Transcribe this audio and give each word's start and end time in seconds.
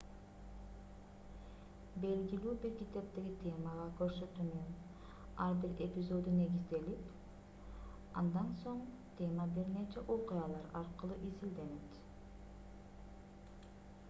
белгилүү 2.03 2.53
бир 2.61 2.71
китептеги 2.79 3.33
темага 3.41 3.83
көрсөтүүнүн 3.99 4.71
ар 5.47 5.59
бир 5.65 5.83
эпизоду 5.87 6.33
негизделип 6.37 8.15
андан 8.23 8.51
соң 8.63 8.79
тема 9.21 9.47
бир 9.59 9.71
нече 9.75 10.07
окуялар 10.17 10.65
аркылуу 10.85 11.19
изилденет 11.33 12.01